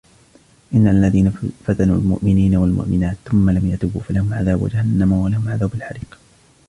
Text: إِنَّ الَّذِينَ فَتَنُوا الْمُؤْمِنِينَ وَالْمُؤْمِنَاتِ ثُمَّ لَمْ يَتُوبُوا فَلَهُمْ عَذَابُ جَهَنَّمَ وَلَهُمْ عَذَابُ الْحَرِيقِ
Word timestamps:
إِنَّ 0.73 0.87
الَّذِينَ 0.87 1.29
فَتَنُوا 1.65 1.97
الْمُؤْمِنِينَ 1.97 2.55
وَالْمُؤْمِنَاتِ 2.55 3.17
ثُمَّ 3.25 3.49
لَمْ 3.49 3.67
يَتُوبُوا 3.71 4.01
فَلَهُمْ 4.01 4.33
عَذَابُ 4.33 4.67
جَهَنَّمَ 4.67 5.11
وَلَهُمْ 5.11 5.49
عَذَابُ 5.49 5.73
الْحَرِيقِ 5.73 6.19